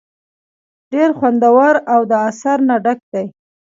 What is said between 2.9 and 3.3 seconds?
دے۔